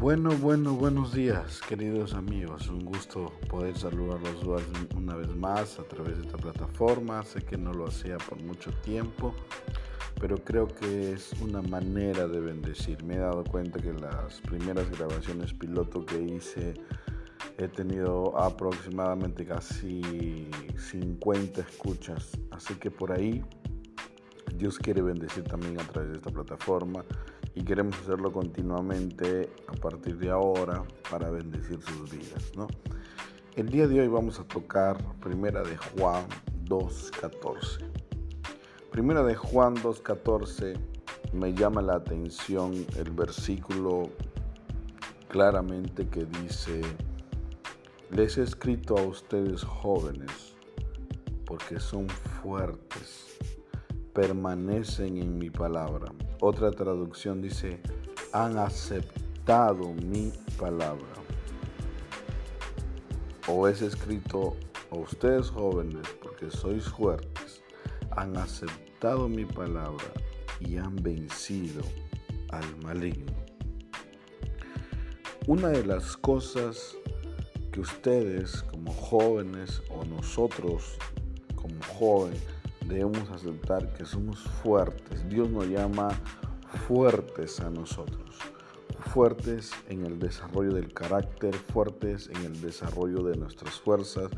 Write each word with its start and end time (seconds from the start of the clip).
Bueno, 0.00 0.30
bueno, 0.30 0.74
buenos 0.74 1.12
días, 1.12 1.60
queridos 1.68 2.14
amigos. 2.14 2.68
Un 2.68 2.84
gusto 2.84 3.32
poder 3.48 3.76
saludarlos 3.76 4.44
una 4.96 5.16
vez 5.16 5.34
más 5.34 5.80
a 5.80 5.82
través 5.82 6.18
de 6.18 6.22
esta 6.22 6.38
plataforma. 6.38 7.24
Sé 7.24 7.42
que 7.42 7.58
no 7.58 7.72
lo 7.72 7.88
hacía 7.88 8.16
por 8.16 8.40
mucho 8.40 8.70
tiempo, 8.84 9.34
pero 10.20 10.36
creo 10.36 10.68
que 10.68 11.14
es 11.14 11.32
una 11.40 11.62
manera 11.62 12.28
de 12.28 12.38
bendecir. 12.38 13.02
Me 13.02 13.16
he 13.16 13.18
dado 13.18 13.42
cuenta 13.42 13.80
que 13.80 13.92
las 13.92 14.40
primeras 14.42 14.88
grabaciones 14.88 15.52
piloto 15.52 16.06
que 16.06 16.22
hice 16.22 16.74
he 17.58 17.66
tenido 17.66 18.38
aproximadamente 18.38 19.44
casi 19.44 20.48
50 20.76 21.60
escuchas. 21.60 22.38
Así 22.52 22.74
que 22.74 22.92
por 22.92 23.10
ahí 23.10 23.44
Dios 24.58 24.76
quiere 24.76 25.02
bendecir 25.02 25.44
también 25.44 25.80
a 25.80 25.84
través 25.84 26.10
de 26.10 26.16
esta 26.16 26.30
plataforma 26.30 27.04
y 27.54 27.62
queremos 27.62 27.96
hacerlo 28.00 28.32
continuamente 28.32 29.48
a 29.68 29.72
partir 29.72 30.18
de 30.18 30.30
ahora 30.30 30.82
para 31.08 31.30
bendecir 31.30 31.80
sus 31.80 32.10
vidas. 32.10 32.52
¿no? 32.56 32.66
El 33.54 33.68
día 33.68 33.86
de 33.86 34.00
hoy 34.00 34.08
vamos 34.08 34.40
a 34.40 34.44
tocar 34.44 34.98
Primera 35.20 35.62
de 35.62 35.76
Juan 35.76 36.26
2.14. 36.64 37.88
Primera 38.90 39.22
de 39.22 39.36
Juan 39.36 39.76
2.14 39.76 40.76
me 41.32 41.54
llama 41.54 41.80
la 41.80 41.94
atención 41.94 42.72
el 42.96 43.12
versículo 43.12 44.10
claramente 45.28 46.08
que 46.08 46.24
dice, 46.42 46.80
les 48.10 48.38
he 48.38 48.42
escrito 48.42 48.98
a 48.98 49.02
ustedes 49.02 49.62
jóvenes 49.62 50.56
porque 51.44 51.78
son 51.78 52.08
fuertes, 52.08 53.38
permanecen 54.12 55.18
en 55.18 55.38
mi 55.38 55.50
palabra 55.50 56.12
otra 56.40 56.70
traducción 56.70 57.42
dice, 57.42 57.80
han 58.32 58.58
aceptado 58.58 59.92
mi 59.92 60.32
palabra. 60.56 61.04
O 63.48 63.66
es 63.66 63.82
escrito 63.82 64.56
a 64.92 64.96
ustedes 64.96 65.50
jóvenes, 65.50 66.06
porque 66.22 66.48
sois 66.48 66.84
fuertes, 66.84 67.60
han 68.12 68.36
aceptado 68.36 69.28
mi 69.28 69.44
palabra 69.44 70.12
y 70.60 70.76
han 70.76 70.94
vencido 70.94 71.82
al 72.50 72.76
maligno. 72.84 73.32
Una 75.48 75.70
de 75.70 75.84
las 75.84 76.16
cosas 76.16 76.96
que 77.72 77.80
ustedes 77.80 78.62
como 78.62 78.92
jóvenes 78.92 79.82
o 79.90 80.04
nosotros 80.04 80.98
como 81.56 81.82
jóvenes 81.98 82.57
debemos 82.88 83.30
aceptar 83.30 83.92
que 83.92 84.04
somos 84.04 84.40
fuertes. 84.40 85.28
Dios 85.28 85.50
nos 85.50 85.68
llama 85.68 86.08
fuertes 86.86 87.60
a 87.60 87.70
nosotros. 87.70 88.38
Fuertes 89.12 89.70
en 89.88 90.04
el 90.04 90.18
desarrollo 90.18 90.72
del 90.72 90.92
carácter, 90.92 91.54
fuertes 91.54 92.28
en 92.28 92.44
el 92.44 92.60
desarrollo 92.60 93.22
de 93.22 93.36
nuestras 93.36 93.74
fuerzas, 93.80 94.30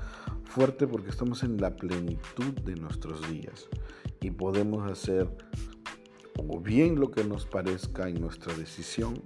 fuerte 0.44 0.86
porque 0.86 1.10
estamos 1.10 1.42
en 1.42 1.60
la 1.60 1.76
plenitud 1.76 2.52
de 2.64 2.74
nuestros 2.74 3.26
días 3.30 3.68
y 4.20 4.30
podemos 4.30 4.90
hacer 4.90 5.28
o 6.36 6.60
bien 6.60 6.98
lo 6.98 7.10
que 7.10 7.24
nos 7.24 7.46
parezca 7.46 8.08
en 8.08 8.20
nuestra 8.20 8.54
decisión 8.54 9.22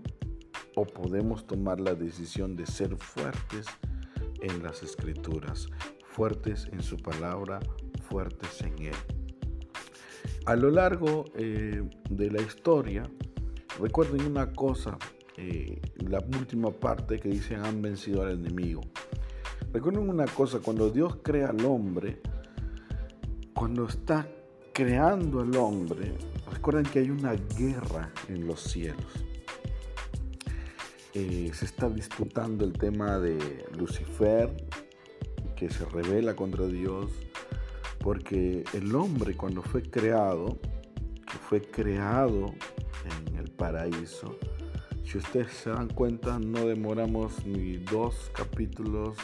o 0.76 0.84
podemos 0.84 1.46
tomar 1.46 1.80
la 1.80 1.94
decisión 1.94 2.56
de 2.56 2.66
ser 2.66 2.96
fuertes 2.96 3.66
en 4.40 4.62
las 4.62 4.82
escrituras, 4.82 5.68
fuertes 6.04 6.68
en 6.72 6.82
su 6.82 6.96
palabra, 6.96 7.60
fuertes 8.04 8.60
en 8.62 8.78
Él. 8.86 8.94
A 10.46 10.56
lo 10.56 10.70
largo 10.70 11.24
eh, 11.34 11.82
de 12.10 12.30
la 12.30 12.42
historia, 12.42 13.02
recuerden 13.80 14.26
una 14.26 14.52
cosa, 14.52 14.98
eh, 15.36 15.80
la 15.96 16.18
última 16.38 16.70
parte 16.70 17.18
que 17.18 17.30
dicen 17.30 17.64
han 17.64 17.80
vencido 17.80 18.22
al 18.22 18.32
enemigo. 18.32 18.82
Recuerden 19.72 20.08
una 20.08 20.26
cosa, 20.26 20.60
cuando 20.60 20.90
Dios 20.90 21.16
crea 21.22 21.48
al 21.48 21.64
hombre, 21.64 22.20
cuando 23.54 23.86
está 23.86 24.28
creando 24.72 25.40
al 25.40 25.56
hombre, 25.56 26.12
recuerden 26.52 26.84
que 26.84 26.98
hay 26.98 27.10
una 27.10 27.32
guerra 27.32 28.12
en 28.28 28.46
los 28.46 28.60
cielos. 28.60 29.24
Eh, 31.14 31.50
se 31.54 31.64
está 31.64 31.88
disputando 31.88 32.64
el 32.64 32.72
tema 32.72 33.18
de 33.18 33.64
Lucifer, 33.78 34.54
que 35.56 35.70
se 35.70 35.84
revela 35.86 36.34
contra 36.34 36.66
Dios, 36.66 37.10
porque 38.04 38.64
el 38.74 38.94
hombre 38.94 39.34
cuando 39.34 39.62
fue 39.62 39.82
creado, 39.82 40.58
que 41.26 41.38
fue 41.38 41.62
creado 41.62 42.52
en 43.28 43.36
el 43.36 43.50
paraíso, 43.50 44.38
si 45.06 45.16
ustedes 45.16 45.52
se 45.52 45.70
dan 45.70 45.88
cuenta, 45.88 46.38
no 46.38 46.66
demoramos 46.66 47.46
ni 47.46 47.78
dos 47.78 48.30
capítulos 48.34 49.16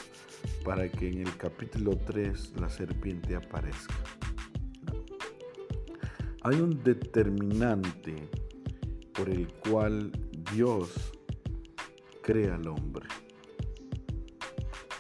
para 0.65 0.89
que 0.89 1.11
en 1.11 1.27
el 1.27 1.37
capítulo 1.37 1.95
3 2.07 2.55
la 2.59 2.71
serpiente 2.71 3.37
aparezca. 3.37 3.97
Hay 6.43 6.59
un 6.59 6.83
determinante 6.83 8.31
por 9.13 9.29
el 9.29 9.47
cual 9.53 10.11
Dios 10.55 11.13
crea 12.23 12.55
al 12.55 12.67
hombre. 12.67 13.07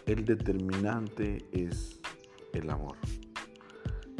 El 0.04 0.26
determinante 0.26 1.46
es 1.50 1.98
el 2.52 2.68
amor. 2.68 2.98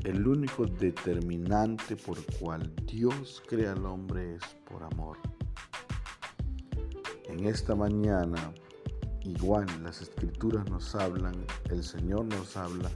El 0.04 0.26
único 0.26 0.64
determinante 0.64 1.94
por 1.94 2.24
cual 2.38 2.72
Dios 2.86 3.42
crea 3.46 3.72
al 3.72 3.84
hombre 3.84 4.36
es 4.36 4.42
por 4.64 4.82
amor. 4.82 5.18
En 7.28 7.44
esta 7.44 7.74
mañana, 7.74 8.52
igual 9.22 9.66
las 9.82 10.00
escrituras 10.00 10.68
nos 10.70 10.94
hablan, 10.94 11.34
el 11.68 11.84
Señor 11.84 12.24
nos 12.24 12.56
habla 12.56 12.90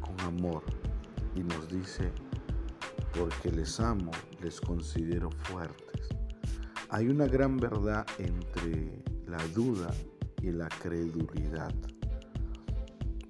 con 0.00 0.18
amor 0.20 0.62
y 1.34 1.40
nos 1.40 1.68
dice, 1.68 2.10
porque 3.12 3.52
les 3.52 3.78
amo, 3.78 4.10
les 4.40 4.58
considero 4.58 5.30
fuertes. 5.30 6.08
Hay 6.88 7.08
una 7.08 7.26
gran 7.26 7.58
verdad 7.58 8.06
entre 8.18 9.02
la 9.26 9.46
duda 9.48 9.92
y 10.40 10.52
la 10.52 10.68
credulidad. 10.68 11.74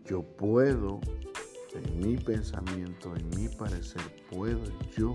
Yo 0.04 0.22
puedo 0.22 1.00
en 1.76 2.00
mi 2.00 2.16
pensamiento, 2.16 3.14
en 3.14 3.28
mi 3.30 3.48
parecer, 3.48 4.02
puedo 4.30 4.62
yo 4.96 5.14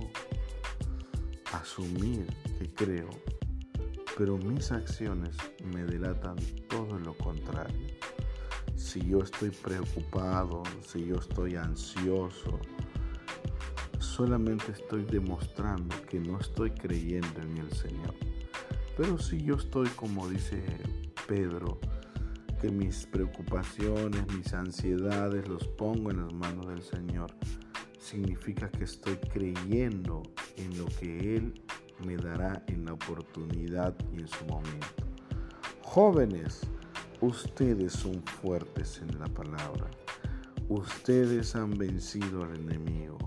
asumir 1.53 2.25
que 2.57 2.73
creo, 2.73 3.09
pero 4.17 4.38
mis 4.38 4.72
acciones 4.72 5.35
me 5.63 5.83
delatan 5.83 6.35
todo 6.69 6.99
lo 6.99 7.13
contrario. 7.17 7.88
Si 8.75 9.01
yo 9.01 9.19
estoy 9.19 9.51
preocupado, 9.51 10.63
si 10.85 11.05
yo 11.05 11.16
estoy 11.16 11.55
ansioso, 11.55 12.59
solamente 13.99 14.72
estoy 14.72 15.05
demostrando 15.05 15.95
que 16.09 16.19
no 16.19 16.39
estoy 16.39 16.72
creyendo 16.72 17.41
en 17.41 17.57
el 17.57 17.72
Señor. 17.72 18.13
Pero 18.97 19.17
si 19.17 19.41
yo 19.43 19.55
estoy, 19.55 19.88
como 19.89 20.28
dice 20.28 20.63
Pedro, 21.28 21.79
que 22.61 22.69
mis 22.69 23.07
preocupaciones, 23.07 24.22
mis 24.38 24.53
ansiedades 24.53 25.47
los 25.47 25.67
pongo 25.67 26.11
en 26.11 26.22
las 26.22 26.31
manos 26.31 26.67
del 26.67 26.83
Señor, 26.83 27.33
significa 27.97 28.69
que 28.69 28.83
estoy 28.83 29.16
creyendo 29.16 30.22
en 30.57 30.77
lo 30.77 30.85
que 30.85 31.38
Él 31.38 31.59
me 32.05 32.17
dará 32.17 32.63
en 32.67 32.85
la 32.85 32.94
oportunidad 32.94 33.95
y 34.13 34.22
en 34.22 34.27
su 34.27 34.45
momento. 34.45 35.03
Jóvenes, 35.81 36.61
ustedes 37.19 37.94
son 37.94 38.22
fuertes 38.23 39.01
en 39.01 39.19
la 39.19 39.25
palabra. 39.25 39.89
Ustedes 40.69 41.55
han 41.55 41.72
vencido 41.72 42.43
al 42.43 42.55
enemigo. 42.55 43.17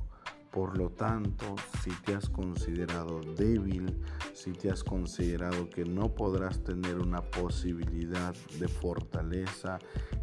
Por 0.54 0.78
lo 0.78 0.88
tanto, 0.88 1.56
si 1.82 1.90
te 2.04 2.14
has 2.14 2.28
considerado 2.28 3.20
débil, 3.36 3.92
si 4.34 4.52
te 4.52 4.70
has 4.70 4.84
considerado 4.84 5.68
que 5.68 5.84
no 5.84 6.14
podrás 6.14 6.62
tener 6.62 7.00
una 7.00 7.20
posibilidad 7.22 8.32
de 8.60 8.68
fortaleza, 8.68 9.80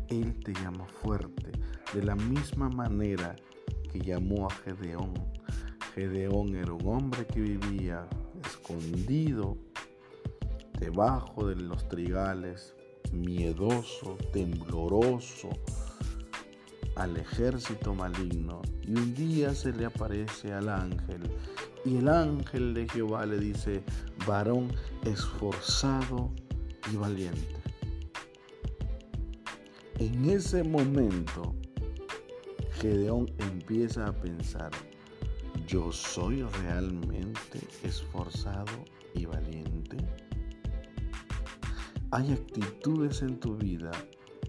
Él 0.08 0.40
te 0.42 0.54
llama 0.54 0.88
fuerte. 0.88 1.52
De 1.94 2.02
la 2.02 2.16
misma 2.16 2.70
manera 2.70 3.36
que 3.92 4.00
llamó 4.00 4.48
a 4.48 4.52
Gedeón. 4.52 5.14
Gedeón 5.96 6.56
era 6.56 6.72
un 6.72 6.88
hombre 6.88 7.28
que 7.28 7.42
vivía 7.42 8.08
escondido 8.46 9.58
debajo 10.80 11.46
de 11.46 11.58
los 11.58 11.90
trigales, 11.90 12.74
miedoso, 13.12 14.16
tembloroso, 14.32 15.50
al 16.96 17.18
ejército 17.18 17.94
maligno 17.94 18.62
y 18.82 18.96
un 18.96 19.14
día 19.16 19.54
se 19.54 19.72
le 19.74 19.86
aparece 19.86 20.54
al 20.54 20.70
ángel 20.70 21.22
y 21.86 21.98
el 21.98 22.08
ángel 22.10 22.74
de 22.74 22.88
Jehová 22.88 23.26
le 23.26 23.40
dice, 23.40 23.84
varón 24.28 24.72
esforzado 25.04 26.32
y 26.92 26.96
valiente. 26.96 27.62
En 29.98 30.30
ese 30.30 30.64
momento, 30.64 31.56
Gedeón 32.74 33.32
empieza 33.38 34.08
a 34.08 34.14
pensar, 34.14 34.72
¿yo 35.68 35.92
soy 35.92 36.44
realmente 36.64 37.60
esforzado 37.84 38.86
y 39.14 39.26
valiente? 39.26 39.98
Hay 42.12 42.32
actitudes 42.32 43.22
en 43.22 43.40
tu 43.40 43.56
vida 43.56 43.92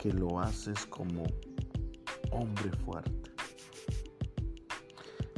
que 0.00 0.12
lo 0.12 0.40
haces 0.40 0.84
como 0.86 1.24
hombre 2.32 2.70
fuerte. 2.84 3.30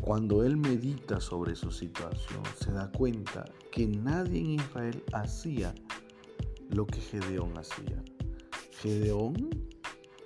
Cuando 0.00 0.44
él 0.44 0.56
medita 0.56 1.19
sobre 1.20 1.56
su 1.56 1.70
situación, 1.70 2.43
se 2.58 2.73
da 2.73 2.91
cuenta 2.93 3.44
que 3.73 3.87
nadie 3.87 4.41
en 4.41 4.50
Israel 4.50 5.02
hacía 5.12 5.75
lo 6.70 6.87
que 6.87 7.00
Gedeón 7.00 7.56
hacía. 7.56 8.02
Gedeón 8.81 9.49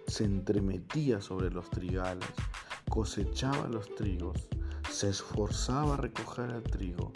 se 0.08 0.24
entremetía 0.24 1.20
sobre 1.20 1.50
los 1.50 1.70
trigales, 1.70 2.28
cosechaba 2.90 3.68
los 3.68 3.94
trigos, 3.94 4.48
se 4.90 5.10
esforzaba 5.10 5.94
a 5.94 5.98
recoger 5.98 6.50
el 6.50 6.62
trigo 6.64 7.12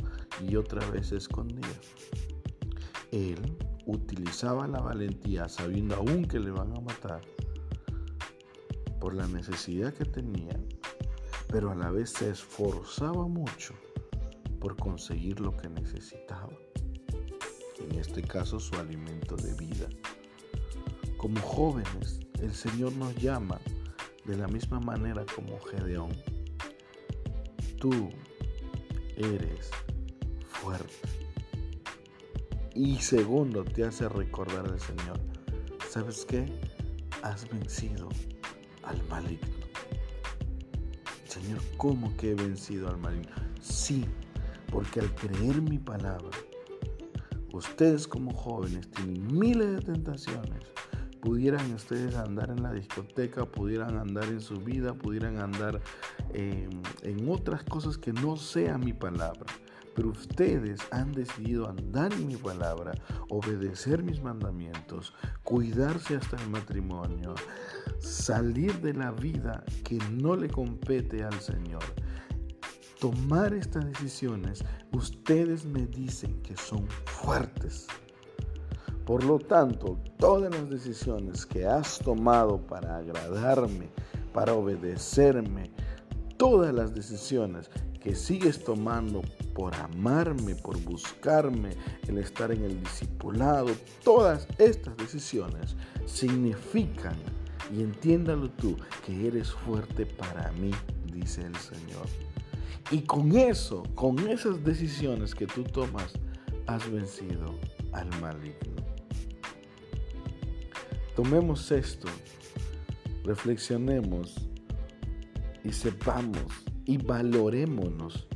y 0.46 0.54
otra 0.54 0.88
vez 0.90 1.08
se 1.08 1.16
escondía. 1.16 1.80
Él 3.10 3.56
utilizaba 3.86 4.68
la 4.68 4.80
valentía 4.80 5.48
sabiendo 5.48 5.96
aún 5.96 6.26
que 6.26 6.38
le 6.38 6.52
van 6.52 6.76
a 6.76 6.80
matar 6.80 7.22
por 9.02 9.14
la 9.14 9.26
necesidad 9.26 9.92
que 9.92 10.04
tenía, 10.04 10.56
pero 11.48 11.72
a 11.72 11.74
la 11.74 11.90
vez 11.90 12.10
se 12.10 12.30
esforzaba 12.30 13.26
mucho 13.26 13.74
por 14.60 14.76
conseguir 14.76 15.40
lo 15.40 15.56
que 15.56 15.68
necesitaba. 15.68 16.52
En 17.80 17.98
este 17.98 18.22
caso 18.22 18.60
su 18.60 18.76
alimento 18.76 19.34
de 19.34 19.54
vida. 19.54 19.88
Como 21.16 21.40
jóvenes, 21.40 22.20
el 22.40 22.54
Señor 22.54 22.92
nos 22.92 23.12
llama 23.16 23.60
de 24.24 24.36
la 24.36 24.46
misma 24.46 24.78
manera 24.78 25.26
como 25.34 25.58
Gedeón. 25.58 26.12
Tú 27.80 28.08
eres 29.16 29.72
fuerte. 30.46 30.94
Y 32.76 32.98
segundo, 32.98 33.64
te 33.64 33.82
hace 33.82 34.08
recordar 34.08 34.64
al 34.64 34.78
Señor. 34.78 35.18
¿Sabes 35.90 36.24
qué? 36.24 36.46
Has 37.24 37.50
vencido 37.50 38.08
al 38.82 39.02
maligno. 39.08 39.48
Señor, 41.26 41.60
¿cómo 41.76 42.14
que 42.16 42.32
he 42.32 42.34
vencido 42.34 42.88
al 42.88 42.98
maligno? 42.98 43.34
Sí, 43.60 44.04
porque 44.70 45.00
al 45.00 45.14
creer 45.14 45.62
mi 45.62 45.78
palabra, 45.78 46.36
ustedes 47.52 48.06
como 48.06 48.32
jóvenes 48.34 48.90
tienen 48.90 49.26
miles 49.38 49.76
de 49.76 49.80
tentaciones, 49.80 50.64
pudieran 51.20 51.72
ustedes 51.72 52.16
andar 52.16 52.50
en 52.50 52.62
la 52.62 52.72
discoteca, 52.72 53.44
pudieran 53.44 53.96
andar 53.96 54.24
en 54.24 54.40
su 54.40 54.56
vida, 54.56 54.92
pudieran 54.92 55.38
andar 55.38 55.80
en, 56.34 56.82
en 57.02 57.28
otras 57.28 57.62
cosas 57.64 57.96
que 57.96 58.12
no 58.12 58.36
sea 58.36 58.76
mi 58.76 58.92
palabra. 58.92 59.46
Pero 59.94 60.10
ustedes 60.10 60.80
han 60.90 61.12
decidido 61.12 61.68
andar 61.68 62.12
en 62.12 62.26
mi 62.26 62.36
palabra, 62.36 62.92
obedecer 63.28 64.02
mis 64.02 64.22
mandamientos, 64.22 65.12
cuidarse 65.44 66.16
hasta 66.16 66.36
el 66.36 66.48
matrimonio, 66.48 67.34
salir 67.98 68.80
de 68.80 68.94
la 68.94 69.10
vida 69.10 69.64
que 69.84 69.98
no 70.10 70.36
le 70.36 70.48
compete 70.48 71.24
al 71.24 71.38
Señor. 71.40 71.82
Tomar 73.00 73.52
estas 73.52 73.84
decisiones, 73.86 74.64
ustedes 74.92 75.64
me 75.66 75.86
dicen 75.86 76.40
que 76.42 76.56
son 76.56 76.86
fuertes. 77.04 77.86
Por 79.04 79.24
lo 79.24 79.40
tanto, 79.40 79.98
todas 80.18 80.54
las 80.54 80.70
decisiones 80.70 81.44
que 81.44 81.66
has 81.66 81.98
tomado 81.98 82.58
para 82.58 82.98
agradarme, 82.98 83.88
para 84.32 84.54
obedecerme, 84.54 85.72
todas 86.36 86.72
las 86.72 86.94
decisiones 86.94 87.68
que 88.02 88.14
sigues 88.16 88.64
tomando 88.64 89.22
por 89.54 89.74
amarme, 89.76 90.56
por 90.56 90.78
buscarme, 90.82 91.70
el 92.08 92.18
estar 92.18 92.50
en 92.50 92.64
el 92.64 92.80
discipulado, 92.80 93.70
todas 94.02 94.48
estas 94.58 94.96
decisiones 94.96 95.76
significan, 96.06 97.16
y 97.72 97.82
entiéndalo 97.82 98.50
tú, 98.50 98.76
que 99.06 99.28
eres 99.28 99.52
fuerte 99.52 100.04
para 100.04 100.50
mí, 100.52 100.72
dice 101.12 101.42
el 101.42 101.54
Señor. 101.56 102.06
Y 102.90 103.02
con 103.02 103.36
eso, 103.36 103.84
con 103.94 104.18
esas 104.28 104.62
decisiones 104.64 105.34
que 105.34 105.46
tú 105.46 105.62
tomas, 105.62 106.12
has 106.66 106.90
vencido 106.90 107.54
al 107.92 108.08
maligno. 108.20 108.82
Tomemos 111.14 111.70
esto, 111.70 112.08
reflexionemos 113.24 114.34
y 115.62 115.72
sepamos 115.72 116.71
y 116.84 116.98
valorémonos 116.98 118.26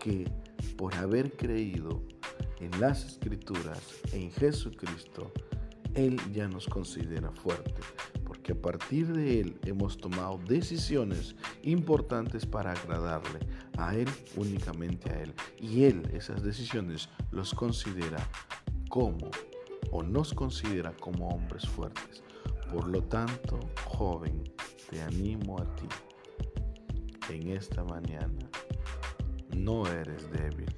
que 0.00 0.30
por 0.76 0.94
haber 0.94 1.36
creído 1.36 2.02
en 2.60 2.80
las 2.80 3.04
escrituras, 3.04 3.80
en 4.12 4.30
Jesucristo, 4.30 5.32
Él 5.94 6.20
ya 6.32 6.48
nos 6.48 6.66
considera 6.66 7.30
fuerte, 7.32 7.80
porque 8.24 8.52
a 8.52 8.60
partir 8.60 9.12
de 9.12 9.40
Él 9.40 9.58
hemos 9.64 9.96
tomado 9.98 10.38
decisiones 10.46 11.34
importantes 11.62 12.46
para 12.46 12.72
agradarle 12.72 13.40
a 13.76 13.94
Él, 13.94 14.08
únicamente 14.36 15.10
a 15.10 15.22
Él. 15.22 15.34
Y 15.58 15.84
Él 15.84 16.02
esas 16.12 16.42
decisiones 16.42 17.08
los 17.30 17.54
considera 17.54 18.18
como 18.88 19.30
o 19.90 20.02
nos 20.02 20.34
considera 20.34 20.92
como 20.96 21.28
hombres 21.28 21.66
fuertes. 21.66 22.22
Por 22.72 22.88
lo 22.88 23.02
tanto, 23.02 23.58
joven, 23.84 24.44
te 24.90 25.00
animo 25.00 25.58
a 25.58 25.76
ti 25.76 25.86
en 27.28 27.48
esta 27.48 27.84
mañana. 27.84 28.48
No 29.56 29.86
eres 29.86 30.30
débil. 30.30 30.74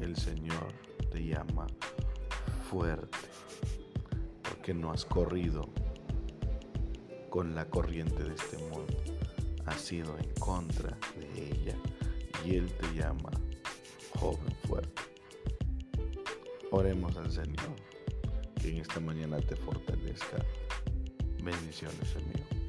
El 0.00 0.16
Señor 0.16 0.72
te 1.10 1.24
llama 1.24 1.66
fuerte 2.68 3.18
porque 4.42 4.74
no 4.74 4.92
has 4.92 5.04
corrido 5.04 5.68
con 7.28 7.54
la 7.54 7.64
corriente 7.66 8.24
de 8.24 8.34
este 8.34 8.58
mundo. 8.58 8.96
Has 9.66 9.80
sido 9.80 10.16
en 10.18 10.32
contra 10.34 10.96
de 11.16 11.50
ella 11.52 11.76
y 12.44 12.56
Él 12.56 12.72
te 12.72 12.94
llama 12.94 13.30
joven 14.18 14.54
fuerte. 14.66 15.02
Oremos 16.70 17.16
al 17.16 17.30
Señor 17.30 17.74
que 18.60 18.70
en 18.70 18.78
esta 18.78 19.00
mañana 19.00 19.38
te 19.38 19.56
fortalezca. 19.56 20.38
Bendiciones, 21.42 22.16
amigo. 22.16 22.59